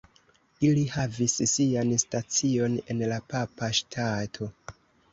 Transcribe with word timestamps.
Ili 0.69 0.85
havis 0.93 1.35
sian 1.51 1.93
stacion 2.05 2.81
en 2.95 3.07
la 3.15 3.23
Papa 3.31 3.73
Ŝtato. 3.85 4.55